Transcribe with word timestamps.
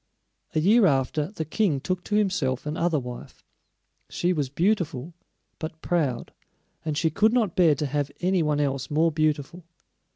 A 0.55 0.59
year 0.59 0.87
after, 0.87 1.27
the 1.27 1.45
King 1.45 1.79
took 1.79 2.03
to 2.05 2.15
himself 2.15 2.65
another 2.65 2.97
wife. 2.99 3.45
She 4.09 4.33
was 4.33 4.49
beautiful 4.49 5.13
but 5.59 5.79
proud, 5.83 6.33
and 6.83 6.97
she 6.97 7.11
could 7.11 7.33
not 7.33 7.55
bear 7.55 7.75
to 7.75 7.85
have 7.85 8.09
any 8.19 8.41
one 8.41 8.59
else 8.59 8.89
more 8.89 9.11
beautiful. 9.11 9.63